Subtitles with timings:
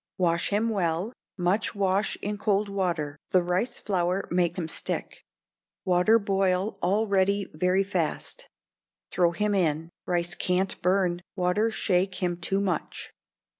[0.17, 5.23] Wash him well, much wash in cold water, the rice flour make him stick.
[5.85, 8.49] Water boil all ready very fast.
[9.11, 13.11] Throw him in, rice can't burn, water shake him too much.